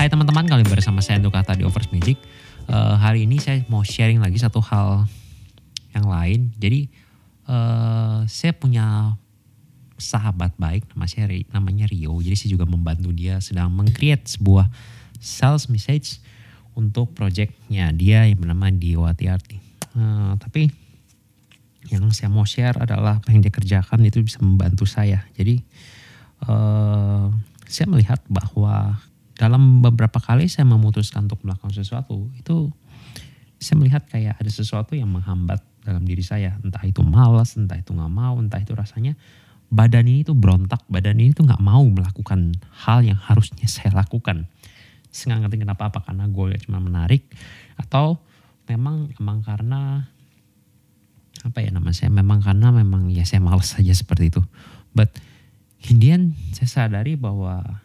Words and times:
Hai 0.00 0.08
teman-teman, 0.08 0.48
kali 0.48 0.64
bersama 0.64 1.04
saya 1.04 1.20
Ando 1.20 1.28
Kata 1.28 1.52
di 1.52 1.60
Overs 1.60 1.92
Magic. 1.92 2.16
Uh, 2.64 2.96
hari 2.96 3.28
ini 3.28 3.36
saya 3.36 3.60
mau 3.68 3.84
sharing 3.84 4.16
lagi 4.16 4.40
satu 4.40 4.56
hal 4.64 5.04
yang 5.92 6.08
lain. 6.08 6.48
Jadi 6.56 6.88
uh, 7.44 8.24
saya 8.24 8.56
punya 8.56 9.12
sahabat 10.00 10.56
baik 10.56 10.88
nama 10.88 11.04
saya 11.04 11.28
namanya 11.52 11.84
Rio. 11.84 12.16
Jadi 12.16 12.32
saya 12.32 12.48
juga 12.56 12.64
membantu 12.64 13.12
dia 13.12 13.44
sedang 13.44 13.68
mengcreate 13.76 14.24
sebuah 14.24 14.72
sales 15.20 15.68
message 15.68 16.24
untuk 16.72 17.12
projectnya 17.12 17.92
dia 17.92 18.24
yang 18.24 18.40
bernama 18.40 18.72
Diwati 18.72 19.28
Arti. 19.28 19.60
Uh, 19.92 20.32
tapi 20.40 20.72
yang 21.92 22.08
saya 22.16 22.32
mau 22.32 22.48
share 22.48 22.80
adalah 22.80 23.20
apa 23.20 23.36
yang 23.36 23.44
dia 23.44 23.52
kerjakan 23.52 24.00
itu 24.08 24.24
bisa 24.24 24.40
membantu 24.40 24.88
saya. 24.88 25.28
Jadi 25.36 25.60
uh, 26.48 27.28
saya 27.68 27.84
melihat 27.84 28.24
bahwa 28.32 28.96
dalam 29.40 29.80
beberapa 29.80 30.20
kali 30.20 30.52
saya 30.52 30.68
memutuskan 30.68 31.24
untuk 31.24 31.40
melakukan 31.48 31.72
sesuatu 31.72 32.28
itu 32.36 32.68
saya 33.56 33.80
melihat 33.80 34.04
kayak 34.04 34.36
ada 34.36 34.52
sesuatu 34.52 34.92
yang 34.92 35.08
menghambat 35.08 35.64
dalam 35.80 36.04
diri 36.04 36.20
saya. 36.20 36.60
Entah 36.60 36.84
itu 36.84 37.00
malas 37.00 37.56
entah 37.56 37.80
itu 37.80 37.96
nggak 37.96 38.12
mau 38.12 38.36
entah 38.36 38.60
itu 38.60 38.76
rasanya 38.76 39.16
badan 39.72 40.04
ini 40.04 40.28
tuh 40.28 40.36
berontak 40.36 40.84
badan 40.92 41.16
ini 41.16 41.32
tuh 41.32 41.48
nggak 41.48 41.62
mau 41.64 41.80
melakukan 41.88 42.52
hal 42.84 43.00
yang 43.00 43.16
harusnya 43.16 43.64
saya 43.64 43.96
lakukan. 43.96 44.44
Saya 45.08 45.32
nggak 45.32 45.48
ngerti 45.48 45.56
kenapa 45.64 45.88
apa 45.88 46.04
karena 46.04 46.28
gue 46.28 46.60
cuma 46.68 46.76
menarik 46.84 47.24
atau 47.80 48.20
memang 48.68 49.08
memang 49.16 49.40
karena 49.40 50.04
apa 51.40 51.58
ya 51.64 51.72
nama 51.72 51.88
saya 51.96 52.12
memang 52.12 52.44
karena 52.44 52.68
memang 52.76 53.08
ya 53.08 53.24
saya 53.24 53.40
malas 53.40 53.72
saja 53.72 53.96
seperti 53.96 54.28
itu. 54.28 54.44
But 54.92 55.16
Indian 55.88 56.36
saya 56.52 56.68
sadari 56.68 57.16
bahwa 57.16 57.80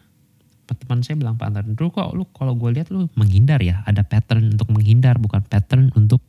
teman 0.74 1.06
saya 1.06 1.14
bilang 1.14 1.38
Pak 1.38 1.46
Antar 1.46 1.64
dulu 1.68 1.88
kok 1.94 2.10
lu 2.16 2.24
kalau 2.34 2.58
gue 2.58 2.74
lihat 2.74 2.90
lu 2.90 3.06
menghindar 3.14 3.62
ya? 3.62 3.86
Ada 3.86 4.02
pattern 4.02 4.58
untuk 4.58 4.74
menghindar 4.74 5.22
bukan 5.22 5.46
pattern 5.46 5.94
untuk 5.94 6.24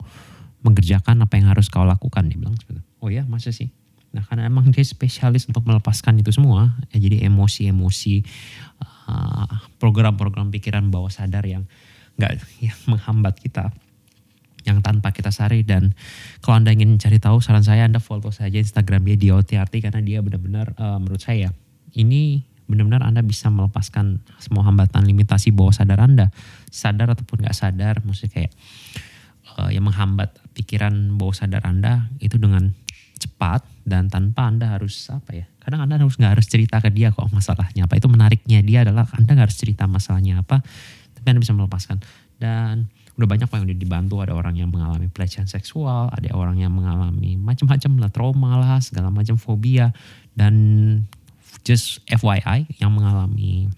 mengerjakan 0.62 1.18
apa 1.26 1.34
yang 1.38 1.50
harus 1.50 1.66
kau 1.66 1.82
lakukan. 1.82 2.30
Dia 2.30 2.38
bilang 2.38 2.54
seperti 2.54 2.84
oh 3.02 3.10
ya 3.10 3.26
masa 3.26 3.50
sih? 3.50 3.74
Nah 4.14 4.22
karena 4.22 4.46
emang 4.46 4.70
dia 4.70 4.86
spesialis 4.86 5.50
untuk 5.50 5.66
melepaskan 5.66 6.22
itu 6.22 6.30
semua 6.30 6.78
ya 6.94 7.02
jadi 7.02 7.26
emosi-emosi 7.26 8.22
uh, 9.10 9.54
program-program 9.82 10.54
pikiran 10.54 10.86
bawah 10.88 11.10
sadar 11.10 11.42
yang 11.42 11.66
nggak 12.18 12.38
yang 12.62 12.78
menghambat 12.90 13.38
kita 13.42 13.74
yang 14.66 14.84
tanpa 14.84 15.10
kita 15.10 15.32
sari. 15.32 15.64
Dan 15.64 15.96
kalau 16.44 16.60
anda 16.62 16.70
ingin 16.70 16.98
cari 17.00 17.18
tahu 17.18 17.40
saran 17.40 17.64
saya 17.64 17.88
anda 17.88 17.98
follow 17.98 18.30
saja 18.30 18.58
Instagram 18.60 19.02
dia 19.02 19.16
di 19.16 19.28
OTRT 19.32 19.82
karena 19.82 20.00
dia 20.04 20.18
benar-benar 20.22 20.76
uh, 20.78 20.98
menurut 21.00 21.22
saya 21.22 21.50
ini 21.96 22.44
benar-benar 22.68 23.02
Anda 23.02 23.24
bisa 23.24 23.48
melepaskan 23.48 24.20
semua 24.38 24.62
hambatan 24.68 25.08
limitasi 25.08 25.50
bawah 25.50 25.72
sadar 25.72 25.98
Anda. 26.04 26.28
Sadar 26.68 27.16
ataupun 27.16 27.48
gak 27.48 27.56
sadar, 27.56 28.04
maksudnya 28.04 28.30
kayak 28.30 28.52
uh, 29.56 29.72
yang 29.72 29.88
menghambat 29.88 30.36
pikiran 30.52 30.92
bawah 31.16 31.34
sadar 31.34 31.64
Anda 31.64 32.12
itu 32.20 32.36
dengan 32.36 32.76
cepat 33.18 33.66
dan 33.82 34.12
tanpa 34.12 34.46
Anda 34.46 34.76
harus 34.76 34.94
apa 35.10 35.34
ya. 35.34 35.46
Kadang 35.58 35.88
Anda 35.88 35.98
harus 35.98 36.14
nggak 36.20 36.38
harus 36.38 36.46
cerita 36.46 36.78
ke 36.78 36.92
dia 36.92 37.10
kok 37.10 37.26
masalahnya 37.34 37.88
apa. 37.88 37.98
Itu 37.98 38.06
menariknya 38.06 38.62
dia 38.62 38.86
adalah 38.86 39.08
Anda 39.16 39.34
nggak 39.34 39.46
harus 39.50 39.58
cerita 39.58 39.88
masalahnya 39.90 40.44
apa, 40.44 40.62
tapi 41.18 41.26
Anda 41.26 41.40
bisa 41.42 41.56
melepaskan. 41.56 41.98
Dan 42.38 42.86
udah 43.18 43.26
banyak 43.26 43.50
yang 43.50 43.66
udah 43.66 43.78
dibantu 43.82 44.14
ada 44.22 44.32
orang 44.38 44.54
yang 44.54 44.70
mengalami 44.70 45.10
pelecehan 45.10 45.50
seksual 45.50 46.06
ada 46.14 46.30
orang 46.38 46.62
yang 46.62 46.70
mengalami 46.70 47.34
macam-macam 47.34 47.98
lah 47.98 48.10
trauma 48.14 48.62
lah 48.62 48.78
segala 48.78 49.10
macam 49.10 49.34
fobia 49.34 49.90
dan 50.38 50.54
just 51.62 52.00
FYI 52.08 52.68
yang 52.80 52.94
mengalami 52.94 53.68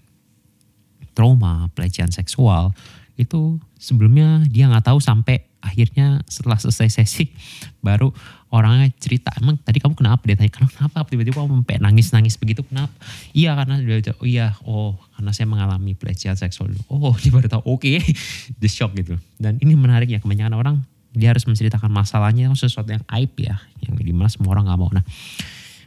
trauma 1.11 1.67
pelecehan 1.75 2.11
seksual 2.11 2.71
itu 3.19 3.59
sebelumnya 3.77 4.41
dia 4.47 4.71
nggak 4.71 4.87
tahu 4.87 4.97
sampai 5.03 5.43
akhirnya 5.61 6.25
setelah 6.25 6.57
selesai 6.57 6.89
sesi 6.89 7.29
baru 7.85 8.09
orangnya 8.51 8.91
cerita 8.99 9.31
emang 9.39 9.55
tadi 9.61 9.79
kamu 9.79 9.95
kenapa? 9.95 10.27
Dia 10.27 10.35
tanya 10.35 10.51
kenapa? 10.51 11.07
Tiba-tiba 11.07 11.39
kamu 11.39 11.63
sampai 11.63 11.77
nangis 11.79 12.11
nangis 12.11 12.35
begitu 12.35 12.67
kenapa? 12.67 12.91
Iya 13.31 13.55
karena 13.55 13.79
dia 13.79 14.13
oh 14.19 14.27
iya 14.27 14.47
oh 14.67 14.99
karena 15.15 15.31
saya 15.31 15.47
mengalami 15.47 15.95
pelecehan 15.95 16.35
seksual. 16.35 16.73
Oh 16.91 17.15
dia 17.21 17.31
baru 17.31 17.47
tahu 17.47 17.63
oke. 17.63 17.79
Okay. 17.79 18.03
the 18.61 18.67
shock 18.67 18.91
gitu. 18.97 19.15
Dan 19.39 19.61
ini 19.63 19.77
menarik 19.77 20.11
ya 20.11 20.19
kebanyakan 20.19 20.57
orang 20.57 20.75
dia 21.11 21.31
harus 21.31 21.43
menceritakan 21.47 21.91
masalahnya 21.91 22.51
sesuatu 22.55 22.91
yang 22.91 23.03
aib 23.19 23.31
ya 23.39 23.59
yang 23.83 23.95
di 23.99 24.11
mana 24.11 24.27
semua 24.27 24.51
orang 24.57 24.67
nggak 24.67 24.79
mau. 24.79 24.91
Nah 24.91 25.05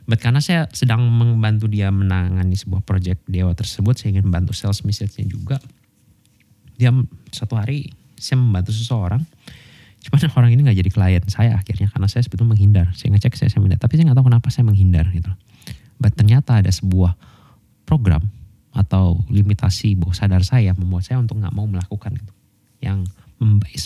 But 0.05 0.21
karena 0.21 0.45
saya 0.45 0.69
sedang 0.77 1.09
membantu 1.09 1.65
dia 1.65 1.89
menangani 1.89 2.53
sebuah 2.55 2.85
project 2.85 3.25
dewa 3.25 3.57
tersebut, 3.57 3.97
saya 3.97 4.17
ingin 4.17 4.29
membantu 4.29 4.53
sales 4.53 4.85
message-nya 4.85 5.25
juga. 5.25 5.57
Dia 6.77 6.93
satu 7.33 7.57
hari 7.57 7.89
saya 8.21 8.37
membantu 8.37 8.77
seseorang, 8.77 9.25
cuman 10.05 10.19
orang 10.39 10.51
ini 10.53 10.61
nggak 10.69 10.79
jadi 10.85 10.91
klien 10.93 11.25
saya 11.33 11.57
akhirnya 11.57 11.89
karena 11.89 12.09
saya 12.09 12.21
sebetulnya 12.21 12.53
menghindar. 12.53 12.87
Saya 12.93 13.17
ngecek 13.17 13.33
saya, 13.41 13.49
saya 13.49 13.65
menghindar, 13.65 13.81
tapi 13.81 13.97
saya 13.97 14.13
nggak 14.13 14.19
tahu 14.21 14.29
kenapa 14.29 14.49
saya 14.53 14.65
menghindar 14.69 15.09
gitu. 15.09 15.33
But 15.97 16.13
ternyata 16.21 16.61
ada 16.61 16.69
sebuah 16.69 17.17
program 17.89 18.29
atau 18.75 19.23
limitasi 19.31 19.97
bawah 19.97 20.13
sadar 20.13 20.43
saya 20.43 20.75
membuat 20.77 21.09
saya 21.09 21.23
untuk 21.23 21.41
nggak 21.41 21.55
mau 21.55 21.65
melakukan 21.65 22.13
itu. 22.13 22.33
Yang 22.85 23.09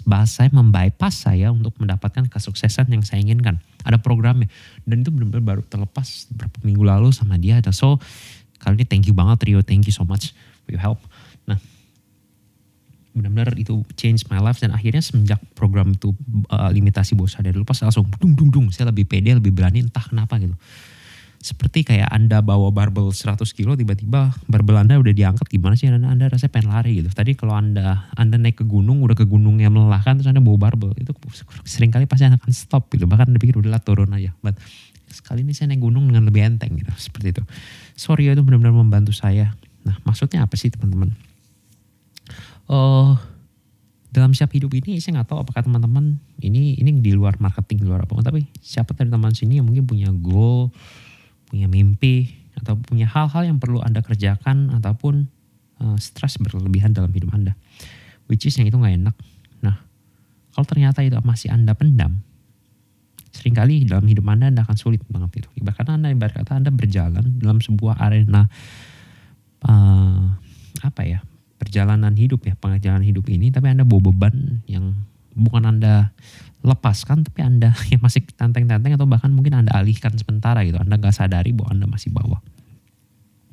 bahasa 0.04 0.44
saya 0.44 0.50
membypass 0.52 1.14
saya 1.28 1.54
untuk 1.54 1.76
mendapatkan 1.78 2.26
kesuksesan 2.26 2.90
yang 2.90 3.02
saya 3.06 3.22
inginkan. 3.22 3.62
Ada 3.88 3.96
programnya. 3.96 4.52
Dan 4.84 5.00
itu 5.00 5.08
benar-benar 5.08 5.40
baru 5.40 5.62
terlepas 5.64 6.28
beberapa 6.28 6.58
minggu 6.60 6.84
lalu 6.84 7.08
sama 7.10 7.40
dia. 7.40 7.64
Dan 7.64 7.72
so 7.72 7.96
kali 8.60 8.82
ini 8.82 8.84
thank 8.84 9.08
you 9.08 9.16
banget 9.16 9.48
Rio, 9.48 9.64
thank 9.64 9.88
you 9.88 9.94
so 9.94 10.04
much 10.04 10.36
for 10.68 10.76
your 10.76 10.82
help. 10.84 11.00
Nah 11.48 11.56
benar-benar 13.16 13.56
itu 13.56 13.80
change 13.96 14.28
my 14.28 14.38
life. 14.38 14.60
Dan 14.60 14.76
akhirnya 14.76 15.00
semenjak 15.00 15.40
program 15.56 15.96
itu 15.96 16.12
uh, 16.52 16.68
limitasi 16.68 17.16
bawah 17.16 17.32
sadar 17.32 17.56
pas 17.64 17.80
langsung 17.80 18.04
dung 18.20 18.36
dung 18.36 18.52
dung. 18.52 18.66
Saya 18.68 18.92
lebih 18.92 19.08
pede 19.08 19.32
lebih 19.32 19.56
berani 19.56 19.88
entah 19.88 20.04
kenapa 20.04 20.36
gitu 20.36 20.52
seperti 21.38 21.86
kayak 21.86 22.10
Anda 22.10 22.42
bawa 22.42 22.74
barbel 22.74 23.14
100 23.14 23.38
kilo 23.54 23.78
tiba-tiba 23.78 24.34
barbel 24.50 24.74
Anda 24.74 24.98
udah 24.98 25.14
diangkat 25.14 25.46
gimana 25.46 25.78
sih 25.78 25.86
Anda, 25.86 26.10
anda 26.10 26.26
rasanya 26.26 26.50
pengen 26.50 26.68
lari 26.74 26.98
gitu. 26.98 27.14
Tadi 27.14 27.38
kalau 27.38 27.54
Anda 27.54 28.10
Anda 28.18 28.42
naik 28.42 28.58
ke 28.58 28.64
gunung 28.66 29.06
udah 29.06 29.14
ke 29.14 29.22
gunung 29.22 29.62
yang 29.62 29.70
melelahkan 29.70 30.18
terus 30.18 30.26
Anda 30.26 30.42
bawa 30.42 30.58
barbel 30.58 30.98
itu 30.98 31.14
sering 31.62 31.94
kali 31.94 32.10
pasti 32.10 32.26
Anda 32.26 32.42
akan 32.42 32.50
stop 32.50 32.90
gitu. 32.90 33.06
Bahkan 33.06 33.30
Anda 33.30 33.38
pikir 33.38 33.54
udah 33.54 33.78
turun 33.78 34.10
aja. 34.10 34.34
But 34.42 34.58
sekali 35.08 35.46
ini 35.46 35.54
saya 35.54 35.70
naik 35.70 35.80
gunung 35.80 36.10
dengan 36.10 36.26
lebih 36.26 36.42
enteng 36.42 36.74
gitu 36.74 36.90
seperti 36.98 37.38
itu. 37.38 37.42
Sorry 37.94 38.26
itu 38.26 38.42
benar-benar 38.42 38.74
membantu 38.74 39.14
saya. 39.14 39.54
Nah 39.86 39.94
maksudnya 40.02 40.42
apa 40.42 40.58
sih 40.58 40.74
teman-teman? 40.74 41.14
Oh 42.66 43.14
dalam 44.08 44.34
siap 44.34 44.50
hidup 44.56 44.72
ini 44.74 44.98
saya 44.98 45.20
nggak 45.20 45.30
tahu 45.30 45.38
apakah 45.44 45.62
teman-teman 45.62 46.16
ini 46.40 46.74
ini 46.80 46.96
di 46.98 47.12
luar 47.12 47.36
marketing 47.38 47.84
di 47.84 47.86
luar 47.86 48.08
apa 48.08 48.18
tapi 48.24 48.48
siapa 48.58 48.96
dari 48.96 49.12
teman 49.12 49.36
sini 49.36 49.60
yang 49.60 49.68
mungkin 49.68 49.84
punya 49.84 50.08
goal 50.10 50.72
punya 51.48 51.66
mimpi 51.66 52.36
atau 52.60 52.76
punya 52.76 53.08
hal-hal 53.08 53.48
yang 53.48 53.58
perlu 53.58 53.80
Anda 53.80 54.04
kerjakan 54.04 54.76
ataupun 54.76 55.30
uh, 55.80 55.96
stres 55.96 56.36
berlebihan 56.36 56.92
dalam 56.92 57.08
hidup 57.10 57.32
Anda. 57.32 57.56
Which 58.28 58.44
is 58.44 58.54
yang 58.60 58.68
itu 58.68 58.76
nggak 58.76 58.94
enak. 59.00 59.16
Nah, 59.64 59.80
kalau 60.52 60.66
ternyata 60.68 61.00
itu 61.00 61.16
masih 61.24 61.48
Anda 61.48 61.72
pendam, 61.72 62.20
sering 63.32 63.56
kali 63.56 63.88
dalam 63.88 64.04
hidup 64.04 64.28
Anda 64.28 64.52
Anda 64.52 64.62
akan 64.68 64.76
sulit 64.76 65.00
banget 65.08 65.44
itu. 65.44 65.48
Bahkan 65.64 65.88
Anda 65.88 66.12
ibarat 66.12 66.44
kata 66.44 66.60
Anda 66.60 66.68
berjalan 66.68 67.40
dalam 67.40 67.64
sebuah 67.64 67.96
arena 67.96 68.50
uh, 69.64 70.22
apa 70.84 71.02
ya 71.08 71.24
perjalanan 71.58 72.14
hidup 72.14 72.44
ya 72.44 72.54
perjalanan 72.54 73.06
hidup 73.06 73.24
ini, 73.32 73.48
tapi 73.48 73.72
Anda 73.72 73.88
bawa 73.88 74.12
beban 74.12 74.60
yang 74.68 75.07
bukan 75.38 75.64
Anda 75.64 76.10
lepaskan 76.66 77.22
tapi 77.22 77.46
Anda 77.46 77.70
yang 77.92 78.02
masih 78.02 78.26
tanteng-tanteng 78.34 78.98
atau 78.98 79.06
bahkan 79.06 79.30
mungkin 79.30 79.54
Anda 79.54 79.78
alihkan 79.78 80.18
sementara 80.18 80.66
gitu. 80.66 80.76
Anda 80.82 80.98
gak 80.98 81.14
sadari 81.14 81.54
bahwa 81.54 81.70
Anda 81.72 81.86
masih 81.86 82.10
bawa. 82.10 82.42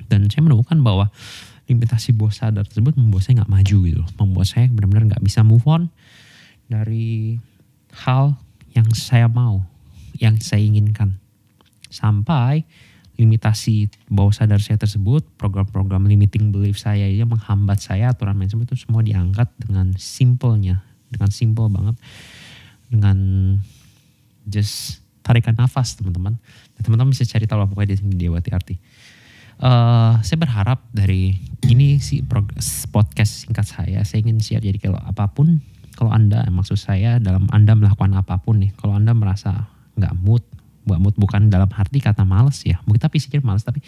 Dan 0.06 0.30
saya 0.30 0.46
menemukan 0.46 0.78
bahwa 0.82 1.10
limitasi 1.66 2.14
bawah 2.14 2.30
sadar 2.30 2.62
tersebut 2.66 2.94
membuat 2.94 3.26
saya 3.26 3.42
gak 3.42 3.50
maju 3.50 3.76
gitu. 3.86 4.02
Membuat 4.18 4.46
saya 4.46 4.66
benar-benar 4.70 5.18
gak 5.18 5.24
bisa 5.24 5.42
move 5.42 5.66
on 5.66 5.90
dari 6.66 7.38
hal 8.06 8.38
yang 8.74 8.86
saya 8.94 9.26
mau, 9.26 9.66
yang 10.18 10.38
saya 10.38 10.62
inginkan. 10.62 11.18
Sampai 11.90 12.66
limitasi 13.16 13.88
bawah 14.12 14.30
sadar 14.30 14.60
saya 14.60 14.76
tersebut, 14.76 15.24
program-program 15.40 16.04
limiting 16.04 16.52
belief 16.52 16.76
saya 16.76 17.08
yang 17.08 17.32
menghambat 17.32 17.80
saya, 17.80 18.12
aturan 18.12 18.36
mindset 18.36 18.62
itu 18.62 18.76
semua 18.76 19.00
diangkat 19.00 19.48
dengan 19.56 19.96
simpelnya, 19.96 20.84
dengan 21.26 21.34
simple 21.34 21.66
banget 21.66 21.96
dengan 22.86 23.18
just 24.46 25.02
tarikan 25.26 25.58
nafas 25.58 25.98
teman-teman. 25.98 26.38
Teman-teman 26.78 27.10
bisa 27.10 27.26
cari 27.26 27.50
tahu 27.50 27.66
pokoknya 27.66 27.98
di 27.98 28.14
Dewati 28.14 28.50
Arti. 28.54 28.76
Uh, 29.56 30.20
saya 30.22 30.38
berharap 30.38 30.86
dari 30.94 31.34
ini 31.66 31.98
sih 31.98 32.22
podcast 32.92 33.48
singkat 33.48 33.66
saya, 33.66 34.06
saya 34.06 34.22
ingin 34.22 34.38
share 34.38 34.62
jadi 34.62 34.78
kalau 34.78 35.00
apa 35.02 35.32
pun, 35.32 35.58
kalau 35.98 36.12
anda 36.12 36.44
maksud 36.52 36.76
saya 36.78 37.16
dalam 37.18 37.48
anda 37.50 37.72
melakukan 37.74 38.14
apa 38.14 38.38
pun 38.38 38.62
nih, 38.62 38.70
kalau 38.76 38.94
anda 38.94 39.16
merasa 39.16 39.66
nggak 39.96 40.14
mood, 40.22 40.44
nggak 40.86 41.00
mood 41.00 41.16
bukan 41.16 41.48
dalam 41.48 41.72
arti 41.72 42.04
kata 42.04 42.22
males 42.22 42.62
ya, 42.62 42.78
mungkin 42.84 43.02
tapi 43.02 43.18
pikir 43.18 43.42
males 43.42 43.64
tapi 43.66 43.82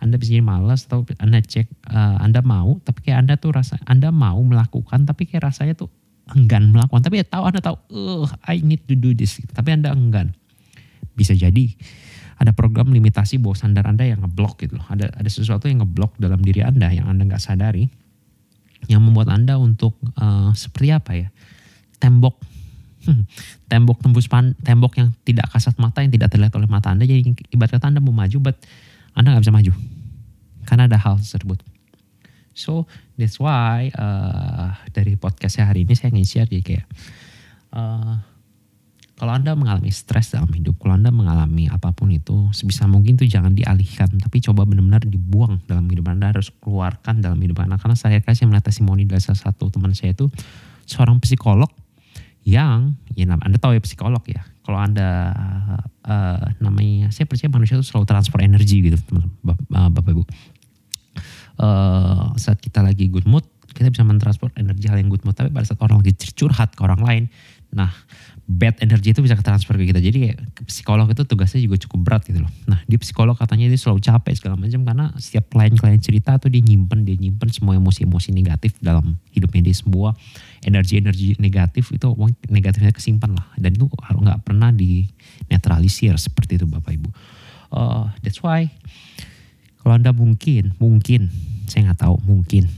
Anda 0.00 0.16
bisa 0.16 0.32
jadi 0.32 0.40
malas 0.40 0.88
atau 0.88 1.04
Anda 1.20 1.44
cek 1.44 1.92
uh, 1.92 2.24
Anda 2.24 2.40
mau 2.40 2.80
tapi 2.80 3.04
kayak 3.04 3.20
Anda 3.20 3.34
tuh 3.36 3.52
rasa 3.52 3.76
Anda 3.84 4.08
mau 4.08 4.40
melakukan 4.40 5.04
tapi 5.04 5.28
kayak 5.28 5.52
rasanya 5.52 5.76
tuh 5.76 5.92
enggan 6.34 6.70
melakukan. 6.70 7.02
Tapi 7.02 7.22
ya 7.22 7.26
tahu 7.26 7.42
Anda 7.46 7.60
tahu 7.62 7.76
uh 7.90 8.26
I 8.46 8.62
need 8.62 8.86
to 8.86 8.94
do 8.94 9.14
this. 9.14 9.42
Tapi 9.50 9.74
Anda 9.74 9.94
enggan. 9.94 10.34
Bisa 11.14 11.34
jadi 11.36 11.74
ada 12.40 12.56
program 12.56 12.88
limitasi 12.94 13.36
bawah 13.36 13.58
sadar 13.58 13.84
Anda 13.84 14.08
yang 14.08 14.24
ngeblok 14.24 14.64
gitu 14.64 14.80
loh. 14.80 14.86
Ada 14.88 15.12
ada 15.12 15.30
sesuatu 15.30 15.68
yang 15.68 15.84
ngeblok 15.84 16.16
dalam 16.16 16.40
diri 16.40 16.64
Anda 16.64 16.88
yang 16.88 17.10
Anda 17.10 17.28
nggak 17.28 17.42
sadari 17.42 17.90
yang 18.88 19.04
membuat 19.04 19.28
Anda 19.28 19.60
untuk 19.60 19.98
uh, 20.16 20.54
seperti 20.56 20.88
apa 20.94 21.12
ya? 21.14 21.28
Tembok. 22.00 22.36
Tembok 23.70 24.04
tembus 24.04 24.28
pan, 24.28 24.52
tembok 24.60 25.00
yang 25.00 25.08
tidak 25.24 25.48
kasat 25.56 25.72
mata 25.80 26.04
yang 26.04 26.12
tidak 26.12 26.28
terlihat 26.36 26.52
oleh 26.52 26.68
mata 26.68 26.92
anda. 26.92 27.08
Jadi 27.08 27.32
ibarat 27.48 27.80
kata 27.80 27.88
anda 27.88 28.00
mau 28.04 28.12
maju 28.12 28.52
but 28.52 28.60
anda 29.16 29.32
nggak 29.32 29.48
bisa 29.48 29.56
maju. 29.56 29.72
Karena 30.68 30.84
ada 30.84 31.00
hal 31.00 31.16
tersebut 31.16 31.64
so 32.60 32.84
that's 33.16 33.40
why 33.40 33.88
uh, 33.96 34.76
dari 34.92 35.16
podcast 35.16 35.56
saya 35.56 35.72
hari 35.72 35.88
ini 35.88 35.96
saya 35.96 36.12
ingin 36.12 36.28
share 36.28 36.48
jadi 36.52 36.60
kayak 36.60 36.86
uh, 37.72 38.20
kalau 39.20 39.36
anda 39.36 39.52
mengalami 39.52 39.92
stres 39.92 40.32
dalam 40.32 40.48
hidup, 40.48 40.80
kalau 40.80 40.96
anda 40.96 41.12
mengalami 41.12 41.68
apa 41.68 41.92
pun 41.92 42.08
itu, 42.08 42.48
sebisa 42.56 42.88
mungkin 42.88 43.20
itu 43.20 43.28
jangan 43.28 43.52
dialihkan, 43.52 44.08
tapi 44.16 44.40
coba 44.40 44.64
benar-benar 44.64 45.04
dibuang 45.04 45.60
dalam 45.68 45.84
hidup 45.92 46.08
anda, 46.08 46.32
harus 46.32 46.48
keluarkan 46.56 47.20
dalam 47.20 47.36
hidup 47.36 47.60
anda. 47.60 47.76
Karena 47.76 48.00
saya 48.00 48.16
kasih 48.24 48.48
melihat 48.48 48.72
testimoni 48.72 49.04
dari 49.04 49.20
salah 49.20 49.52
satu 49.52 49.68
teman 49.68 49.92
saya 49.92 50.16
itu, 50.16 50.32
seorang 50.88 51.20
psikolog 51.20 51.68
yang 52.48 52.96
ya 53.12 53.28
anda 53.28 53.60
tahu 53.60 53.76
ya 53.76 53.82
psikolog 53.84 54.24
ya 54.24 54.40
kalau 54.64 54.80
anda 54.80 55.36
uh, 56.08 56.40
namanya 56.56 57.12
saya 57.12 57.28
percaya 57.28 57.52
manusia 57.52 57.76
itu 57.76 57.84
selalu 57.84 58.08
transfer 58.08 58.40
energi 58.40 58.80
gitu 58.80 58.96
teman 59.04 59.28
uh, 59.44 59.88
bapak 59.92 60.16
ibu 60.16 60.24
uh, 61.58 62.30
saat 62.38 62.62
kita 62.62 62.84
lagi 62.84 63.10
good 63.10 63.26
mood 63.26 63.42
kita 63.70 63.90
bisa 63.90 64.02
mentransfer 64.06 64.50
energi 64.58 64.86
hal 64.90 64.98
yang 64.98 65.10
good 65.10 65.22
mood 65.26 65.34
tapi 65.34 65.50
pada 65.50 65.66
saat 65.66 65.80
orang 65.82 66.02
lagi 66.02 66.14
curhat 66.34 66.74
ke 66.76 66.80
orang 66.84 67.02
lain 67.02 67.24
nah 67.70 67.90
bad 68.50 68.82
energy 68.82 69.14
itu 69.14 69.22
bisa 69.22 69.38
transfer 69.38 69.78
ke 69.78 69.86
kita. 69.86 70.02
Jadi 70.02 70.34
psikolog 70.66 71.06
itu 71.06 71.22
tugasnya 71.22 71.62
juga 71.62 71.78
cukup 71.78 71.98
berat 72.02 72.22
gitu 72.26 72.42
loh. 72.42 72.50
Nah 72.66 72.82
di 72.82 72.98
psikolog 72.98 73.38
katanya 73.38 73.70
dia 73.70 73.78
selalu 73.78 74.02
capek 74.02 74.34
segala 74.34 74.58
macam 74.58 74.82
karena 74.82 75.06
setiap 75.22 75.54
klien-klien 75.54 76.02
cerita 76.02 76.34
tuh 76.42 76.50
dia 76.50 76.58
nyimpen, 76.58 77.06
dia 77.06 77.14
nyimpen 77.14 77.54
semua 77.54 77.78
emosi-emosi 77.78 78.34
negatif 78.34 78.74
dalam 78.82 79.14
hidupnya 79.30 79.70
dia 79.70 79.76
semua 79.78 80.18
energi-energi 80.66 81.38
negatif 81.38 81.94
itu 81.94 82.10
negatifnya 82.50 82.90
kesimpan 82.90 83.38
lah 83.38 83.46
dan 83.54 83.70
itu 83.70 83.86
harus 84.02 84.18
nggak 84.18 84.42
pernah 84.42 84.74
di 84.74 85.06
netralisir 85.46 86.18
seperti 86.18 86.58
itu 86.58 86.66
bapak 86.66 86.98
ibu. 86.98 87.10
Uh, 87.70 88.10
that's 88.26 88.42
why 88.42 88.66
kalau 89.80 89.92
anda 89.96 90.12
mungkin 90.12 90.76
mungkin 90.76 91.32
saya 91.66 91.90
nggak 91.90 92.00
tahu 92.04 92.16
mungkin 92.28 92.68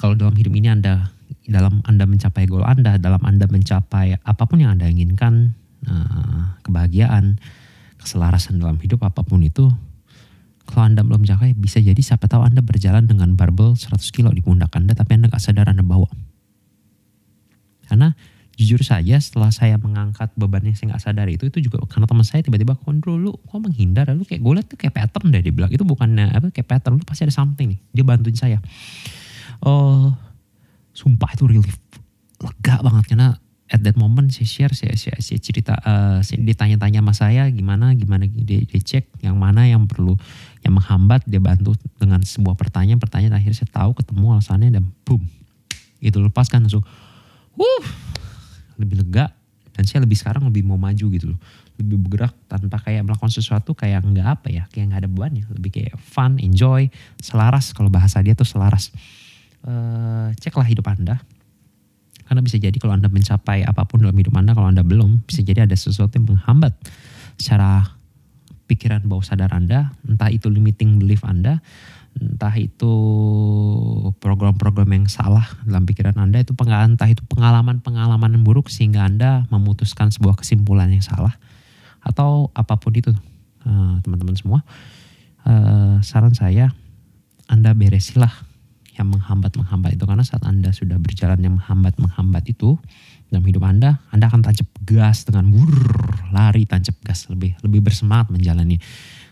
kalau 0.00 0.16
dalam 0.16 0.32
hidup 0.34 0.52
ini 0.56 0.72
anda 0.72 1.12
dalam 1.50 1.82
Anda 1.82 2.06
mencapai 2.06 2.46
goal 2.46 2.62
Anda, 2.62 2.96
dalam 2.96 3.20
Anda 3.26 3.50
mencapai 3.50 4.22
apa 4.22 4.42
pun 4.46 4.62
yang 4.62 4.78
Anda 4.78 4.86
inginkan, 4.86 5.58
uh, 5.90 6.54
kebahagiaan, 6.62 7.42
keselarasan 7.98 8.62
dalam 8.62 8.78
hidup 8.78 9.02
apa 9.02 9.26
pun 9.26 9.42
itu, 9.42 9.66
kalau 10.70 10.86
Anda 10.86 11.02
belum 11.02 11.26
mencapai, 11.26 11.58
bisa 11.58 11.82
jadi 11.82 11.98
siapa 11.98 12.30
tahu 12.30 12.46
Anda 12.46 12.62
berjalan 12.62 13.10
dengan 13.10 13.34
barbel 13.34 13.74
100 13.74 13.98
kilo 14.14 14.30
di 14.30 14.40
pundak 14.40 14.70
Anda, 14.78 14.94
tapi 14.94 15.18
Anda 15.18 15.26
gak 15.26 15.42
sadar 15.42 15.66
Anda 15.66 15.82
bawa. 15.82 16.06
Karena 17.90 18.14
jujur 18.70 18.86
saja 18.86 19.18
setelah 19.18 19.50
saya 19.50 19.74
mengangkat 19.82 20.30
beban 20.38 20.62
yang 20.62 20.78
saya 20.78 20.94
gak 20.94 21.02
sadar 21.02 21.26
itu, 21.26 21.50
itu 21.50 21.66
juga 21.66 21.82
karena 21.90 22.06
teman 22.06 22.22
saya 22.22 22.46
tiba-tiba 22.46 22.78
kontrol 22.78 23.18
lu 23.18 23.34
kok 23.34 23.58
menghindar, 23.58 24.06
lu 24.14 24.22
kayak 24.22 24.38
gue 24.38 24.52
liat 24.54 24.66
tuh 24.70 24.78
kayak 24.78 24.94
pattern 24.94 25.34
deh 25.34 25.42
dia 25.42 25.50
bilang, 25.50 25.74
itu 25.74 25.82
bukannya 25.82 26.30
apa 26.30 26.54
kayak 26.54 26.70
pattern, 26.70 27.02
lu 27.02 27.04
pasti 27.04 27.26
ada 27.26 27.34
something 27.34 27.74
nih, 27.74 27.80
dia 27.90 28.06
bantuin 28.06 28.38
saya. 28.38 28.62
Oh, 29.66 30.14
sumpah 30.94 31.34
itu 31.34 31.50
relief. 31.50 31.74
Lega 32.38 32.78
banget 32.78 33.10
karena 33.10 33.34
at 33.70 33.82
that 33.82 33.98
moment 33.98 34.30
saya 34.30 34.46
share 34.46 34.74
saya, 34.74 34.94
saya, 34.94 35.18
saya 35.18 35.38
cerita 35.42 35.74
uh, 35.82 36.18
saya 36.22 36.42
ditanya-tanya 36.42 37.02
sama 37.02 37.14
saya 37.14 37.42
gimana 37.50 37.94
gimana? 37.98 38.26
Dia, 38.26 38.62
dia 38.62 38.80
cek 38.80 39.22
yang 39.26 39.34
mana 39.38 39.66
yang 39.66 39.86
perlu 39.86 40.14
yang 40.62 40.78
menghambat 40.78 41.26
dia 41.26 41.42
bantu 41.42 41.74
dengan 41.96 42.22
sebuah 42.22 42.54
pertanyaan 42.54 42.98
pertanyaan 43.02 43.38
akhirnya 43.38 43.66
saya 43.66 43.70
tahu 43.70 43.94
ketemu 43.98 44.26
alasannya 44.38 44.70
dan 44.74 44.84
boom. 45.06 45.22
Itu 46.02 46.18
lepaskan 46.18 46.66
langsung 46.66 46.82
wuh 47.54 48.09
lebih 48.80 49.04
lega 49.04 49.30
dan 49.76 49.84
saya 49.86 50.02
lebih 50.02 50.18
sekarang 50.18 50.44
lebih 50.48 50.66
mau 50.66 50.76
maju 50.76 51.06
gitu 51.12 51.36
loh. 51.36 51.40
Lebih 51.80 51.96
bergerak 52.04 52.36
tanpa 52.50 52.82
kayak 52.82 53.06
melakukan 53.06 53.32
sesuatu 53.32 53.72
kayak 53.72 54.04
nggak 54.04 54.26
apa 54.26 54.48
ya 54.52 54.64
kayak 54.68 54.92
nggak 54.92 55.00
ada 55.06 55.10
bebannya. 55.10 55.44
Lebih 55.52 55.70
kayak 55.70 55.94
fun 55.96 56.36
enjoy 56.42 56.90
selaras. 57.22 57.72
Kalau 57.72 57.88
bahasa 57.88 58.20
dia 58.20 58.36
tuh 58.36 58.48
selaras. 58.48 58.92
Uh, 59.60 60.32
ceklah 60.40 60.66
hidup 60.66 60.88
Anda. 60.88 61.20
Karena 62.30 62.46
bisa 62.46 62.62
jadi 62.62 62.76
kalau 62.78 62.94
Anda 62.94 63.10
mencapai 63.10 63.66
apa 63.66 63.82
pun 63.90 64.06
dalam 64.06 64.14
hidup 64.14 64.30
Anda, 64.38 64.54
kalau 64.54 64.70
Anda 64.70 64.86
belum, 64.86 65.26
bisa 65.26 65.42
jadi 65.42 65.66
ada 65.66 65.74
sesuatu 65.74 66.14
yang 66.14 66.30
menghambat 66.30 66.78
secara 67.34 67.98
pikiran 68.70 69.02
bawah 69.02 69.26
sadar 69.26 69.50
Anda, 69.50 69.90
entah 70.06 70.30
itu 70.30 70.46
limiting 70.46 71.02
belief 71.02 71.26
Anda, 71.26 71.58
entah 72.18 72.52
itu 72.58 72.94
program-program 74.18 74.90
yang 74.90 75.06
salah 75.06 75.46
dalam 75.62 75.86
pikiran 75.86 76.18
Anda, 76.18 76.42
itu 76.42 76.52
entah 76.58 77.08
itu 77.08 77.22
pengalaman-pengalaman 77.30 78.34
yang 78.34 78.44
buruk 78.44 78.72
sehingga 78.72 79.06
Anda 79.06 79.46
memutuskan 79.48 80.10
sebuah 80.10 80.40
kesimpulan 80.40 80.90
yang 80.90 81.04
salah, 81.04 81.38
atau 82.02 82.50
apa 82.56 82.76
pun 82.80 82.92
itu, 82.96 83.12
eh, 83.64 83.94
teman-teman 84.02 84.36
semua. 84.36 84.60
Uh, 85.40 85.96
saran 86.04 86.36
saya, 86.36 86.68
Anda 87.48 87.72
beresilah 87.72 88.28
yang 89.00 89.08
menghambat-menghambat 89.16 89.96
itu 89.96 90.04
karena 90.04 90.20
saat 90.20 90.44
Anda 90.44 90.76
sudah 90.76 91.00
berjalan 91.00 91.40
yang 91.40 91.56
menghambat-menghambat 91.56 92.44
itu 92.52 92.76
dalam 93.32 93.46
hidup 93.48 93.64
Anda, 93.64 94.04
Anda 94.12 94.28
akan 94.28 94.44
tancap 94.44 94.68
gas 94.84 95.24
dengan 95.24 95.48
wurr, 95.48 96.28
lari 96.34 96.68
tancap 96.68 96.98
gas 97.00 97.30
lebih 97.32 97.56
lebih 97.64 97.80
bersemangat 97.80 98.28
menjalani. 98.28 98.76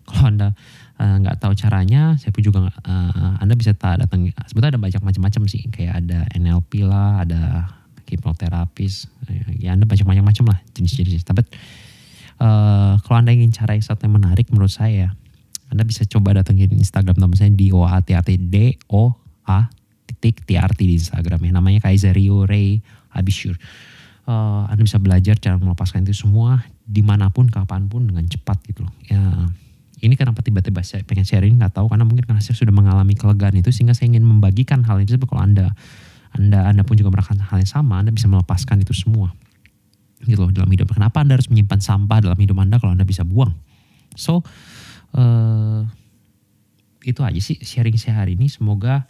Kalau 0.09 0.33
Anda 0.33 0.57
eh, 0.97 1.17
nggak 1.21 1.37
uh, 1.37 1.41
tahu 1.45 1.53
caranya, 1.53 2.17
saya 2.17 2.33
pun 2.33 2.41
juga 2.41 2.65
uh, 2.65 3.33
Anda 3.45 3.53
bisa 3.53 3.77
datang. 3.77 4.33
Sebetulnya 4.49 4.73
ada 4.73 4.81
banyak 4.81 5.03
macam-macam 5.05 5.43
sih, 5.45 5.69
kayak 5.69 6.05
ada 6.05 6.25
NLP 6.33 6.89
lah, 6.89 7.23
ada 7.29 7.69
hipnoterapis, 8.09 9.13
ya 9.61 9.77
Anda 9.77 9.85
banyak 9.85 10.09
macam-macam 10.09 10.57
lah 10.57 10.59
jenis-jenis. 10.73 11.29
Tapi 11.29 11.45
uh, 12.41 12.97
kalau 13.05 13.17
Anda 13.21 13.37
ingin 13.37 13.53
cara 13.53 13.77
yang 13.77 13.85
yang 13.85 14.13
menarik 14.17 14.49
menurut 14.49 14.73
saya, 14.73 15.13
anda 15.69 15.85
bisa 15.85 16.05
coba 16.09 16.41
datengin 16.41 16.73
Instagram 16.73 17.17
teman 17.21 17.37
saya 17.37 17.53
di 17.53 17.69
D 18.41 18.57
O 18.89 19.13
A 19.45 19.69
titik 20.09 20.45
TRT 20.49 20.81
di 20.81 20.97
Instagram 20.97 21.45
ya 21.45 21.53
namanya 21.53 21.85
Kaiserio 21.85 22.49
Ray 22.49 22.81
Abishur. 23.13 23.61
Uh, 24.29 24.69
anda 24.69 24.85
bisa 24.85 25.01
belajar 25.01 25.41
cara 25.41 25.57
melepaskan 25.57 26.05
itu 26.05 26.25
semua 26.25 26.61
di 26.85 27.01
mana 27.01 27.33
pun 27.33 27.49
kapan 27.49 27.89
pun 27.89 28.09
dengan 28.09 28.25
cepat 28.29 28.61
gitu 28.65 28.85
loh. 28.85 28.93
Ya, 29.09 29.21
ini 29.99 30.15
kenapa 30.15 30.41
tiba-tiba 30.43 30.81
saya 30.87 31.03
pengen 31.03 31.27
sharing 31.27 31.59
nggak 31.59 31.75
tahu 31.75 31.91
karena 31.91 32.07
mungkin 32.07 32.25
karena 32.27 32.43
saya 32.43 32.55
sudah 32.55 32.71
mengalami 32.71 33.19
kelegaan 33.19 33.59
itu 33.59 33.75
sehingga 33.75 33.95
saya 33.95 34.15
ingin 34.15 34.23
membagikan 34.23 34.87
hal 34.87 35.03
itu 35.03 35.19
kalau 35.27 35.43
anda 35.43 35.75
anda 36.35 36.71
anda 36.71 36.83
pun 36.87 36.95
juga 36.95 37.11
merasakan 37.11 37.43
hal 37.43 37.59
yang 37.59 37.71
sama 37.71 37.99
anda 37.99 38.15
bisa 38.15 38.31
melepaskan 38.31 38.83
itu 38.83 38.95
semua 38.95 39.35
gitu 40.27 40.39
loh 40.43 40.51
dalam 40.51 40.71
hidup. 40.71 40.91
Kenapa 40.91 41.23
anda 41.23 41.39
harus 41.39 41.47
menyimpan 41.47 41.79
sampah 41.79 42.19
dalam 42.19 42.39
hidup 42.39 42.59
anda 42.59 42.83
kalau 42.83 42.95
anda 42.95 43.07
bisa 43.07 43.23
buang? 43.23 43.55
So 44.19 44.43
uh, 45.15 45.87
itu 47.07 47.21
aja 47.23 47.41
sih 47.41 47.57
sharing 47.63 47.97
saya 47.97 48.23
hari 48.25 48.35
ini. 48.35 48.51
Semoga 48.51 49.07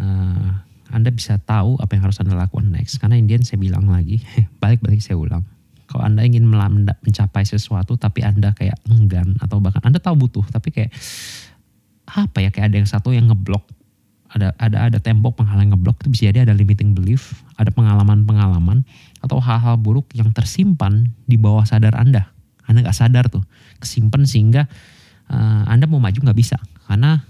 uh, 0.00 0.50
Anda 0.88 1.12
bisa 1.12 1.36
tahu 1.36 1.76
apa 1.78 1.94
yang 1.94 2.08
harus 2.08 2.18
Anda 2.18 2.34
lakukan 2.34 2.72
next. 2.72 2.98
Karena 2.98 3.20
Indian 3.20 3.44
saya 3.44 3.60
bilang 3.60 3.86
lagi, 3.86 4.24
balik-balik 4.62 5.04
saya 5.04 5.20
ulang. 5.20 5.44
Kalau 5.88 6.04
Anda 6.04 6.20
ingin 6.22 6.44
mencapai 6.44 7.48
sesuatu 7.48 7.96
tapi 7.96 8.20
Anda 8.20 8.52
kayak 8.52 8.84
enggan 8.92 9.40
atau 9.40 9.56
bahkan 9.58 9.80
Anda 9.82 9.98
tahu 9.98 10.28
butuh 10.28 10.44
tapi 10.52 10.68
kayak 10.68 10.92
apa 12.08 12.44
ya 12.44 12.52
kayak 12.52 12.72
ada 12.72 12.76
yang 12.76 12.88
satu 12.88 13.12
yang 13.12 13.28
ngeblok 13.28 13.64
ada 14.28 14.52
ada 14.60 14.92
ada 14.92 14.98
tembok 15.00 15.40
penghalang 15.40 15.72
ngeblok 15.72 16.04
itu 16.04 16.08
bisa 16.12 16.22
jadi 16.28 16.44
ada 16.44 16.52
limiting 16.52 16.92
belief, 16.92 17.40
ada 17.56 17.72
pengalaman-pengalaman 17.72 18.84
atau 19.24 19.40
hal-hal 19.40 19.80
buruk 19.80 20.12
yang 20.12 20.30
tersimpan 20.36 21.08
di 21.24 21.40
bawah 21.40 21.64
sadar 21.64 21.96
Anda. 21.96 22.28
Anda 22.68 22.84
nggak 22.84 22.96
sadar 22.96 23.32
tuh, 23.32 23.40
kesimpan 23.80 24.28
sehingga 24.28 24.68
uh, 25.32 25.64
Anda 25.64 25.88
mau 25.88 25.96
maju 25.96 26.18
nggak 26.20 26.36
bisa 26.36 26.60
karena 26.84 27.24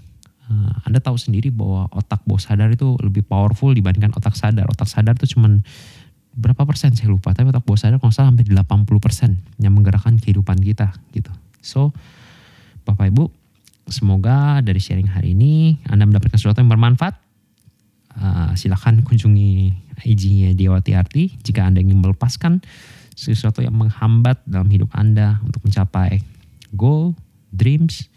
uh, 0.51 0.71
Anda 0.83 0.99
tahu 0.99 1.15
sendiri 1.15 1.55
bahwa 1.55 1.87
otak 1.95 2.19
bawah 2.27 2.43
sadar 2.43 2.67
itu 2.67 2.99
lebih 2.99 3.23
powerful 3.23 3.71
dibandingkan 3.71 4.11
otak 4.19 4.35
sadar. 4.35 4.67
Otak 4.67 4.91
sadar 4.91 5.15
itu 5.15 5.39
cuman 5.39 5.63
berapa 6.39 6.63
persen 6.63 6.95
saya 6.95 7.11
lupa, 7.11 7.35
tapi 7.35 7.51
otak 7.51 7.67
bawah 7.67 7.75
sadar 7.75 7.99
kalau 7.99 8.15
salah 8.15 8.31
sampai 8.31 8.47
80 8.47 9.03
persen 9.03 9.31
yang 9.59 9.75
menggerakkan 9.75 10.15
kehidupan 10.15 10.63
kita 10.63 10.95
gitu. 11.11 11.29
So, 11.59 11.91
Bapak 12.87 13.11
Ibu, 13.11 13.27
semoga 13.91 14.63
dari 14.63 14.79
sharing 14.79 15.11
hari 15.11 15.35
ini 15.35 15.83
Anda 15.91 16.07
mendapatkan 16.07 16.39
sesuatu 16.39 16.63
yang 16.63 16.71
bermanfaat. 16.71 17.27
Uh, 18.19 18.51
silakan 18.57 19.05
kunjungi 19.05 19.71
IG-nya 20.03 20.57
Dewati 20.57 20.97
Arti 20.97 21.37
jika 21.39 21.63
Anda 21.67 21.79
ingin 21.79 22.01
melepaskan 22.01 22.59
sesuatu 23.13 23.61
yang 23.61 23.75
menghambat 23.75 24.41
dalam 24.47 24.67
hidup 24.71 24.89
Anda 24.95 25.37
untuk 25.43 25.67
mencapai 25.67 26.23
goal, 26.73 27.13
dreams, 27.51 28.07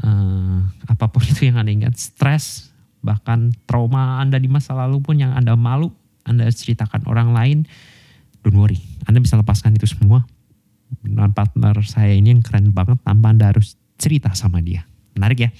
uh, 0.00 0.60
apa 0.88 1.06
pun 1.08 1.22
itu 1.24 1.48
yang 1.48 1.60
anda 1.60 1.72
ingat, 1.72 1.94
stres, 1.96 2.72
bahkan 3.04 3.52
trauma 3.68 4.22
anda 4.22 4.40
di 4.40 4.48
masa 4.48 4.72
lalu 4.72 5.04
pun 5.04 5.16
yang 5.20 5.36
anda 5.36 5.52
malu, 5.54 5.92
anda 6.26 6.46
ceritakan 6.48 7.06
orang 7.10 7.34
lain, 7.34 7.58
don't 8.42 8.56
worry, 8.58 8.78
anda 9.06 9.18
bisa 9.18 9.38
lepaskan 9.38 9.74
itu 9.76 9.88
semua. 9.88 10.26
Dan 11.02 11.32
partner 11.32 11.80
saya 11.88 12.12
ini 12.12 12.36
yang 12.36 12.44
keren 12.44 12.68
banget 12.70 13.00
tanpa 13.00 13.32
anda 13.32 13.48
harus 13.48 13.80
cerita 13.96 14.36
sama 14.36 14.60
dia. 14.60 14.84
Menarik 15.16 15.48
ya, 15.48 15.50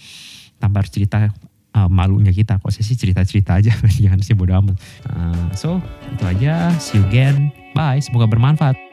tanpa 0.60 0.84
harus 0.84 0.92
cerita 0.92 1.32
uh, 1.72 1.88
malunya 1.88 2.30
kita. 2.30 2.60
Kok 2.60 2.68
saya 2.68 2.84
sih 2.84 2.98
cerita-cerita 2.98 3.58
aja, 3.58 3.72
jangan 4.04 4.20
sih 4.20 4.36
bodo 4.36 4.52
amat. 4.60 4.76
Uh, 5.08 5.48
so, 5.56 5.80
itu 6.12 6.24
aja. 6.28 6.70
See 6.76 7.00
you 7.00 7.04
again. 7.08 7.48
Bye, 7.72 8.04
semoga 8.04 8.28
bermanfaat. 8.28 8.91